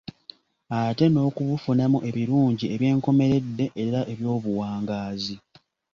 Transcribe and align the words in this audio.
Ate 0.79 1.05
n'okubufunamu 1.09 1.97
ebirungi 2.09 2.65
eby'enkomeredde 2.75 3.65
era 3.85 3.99
eby'obuwangaazi. 4.11 5.35